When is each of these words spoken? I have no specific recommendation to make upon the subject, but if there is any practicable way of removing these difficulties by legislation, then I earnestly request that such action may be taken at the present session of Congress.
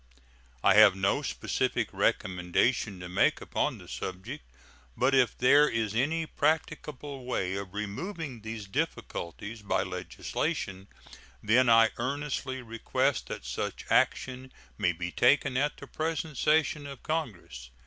I 0.63 0.73
have 0.73 0.95
no 0.95 1.21
specific 1.21 1.89
recommendation 1.93 2.99
to 3.01 3.07
make 3.07 3.39
upon 3.39 3.77
the 3.77 3.87
subject, 3.87 4.43
but 4.97 5.13
if 5.13 5.37
there 5.37 5.69
is 5.69 5.93
any 5.93 6.25
practicable 6.25 7.23
way 7.23 7.53
of 7.53 7.75
removing 7.75 8.41
these 8.41 8.65
difficulties 8.67 9.61
by 9.61 9.83
legislation, 9.83 10.87
then 11.43 11.69
I 11.69 11.91
earnestly 11.97 12.63
request 12.63 13.27
that 13.27 13.45
such 13.45 13.85
action 13.91 14.51
may 14.75 14.91
be 14.91 15.11
taken 15.11 15.55
at 15.55 15.77
the 15.77 15.85
present 15.85 16.35
session 16.35 16.87
of 16.87 17.03
Congress. 17.03 17.69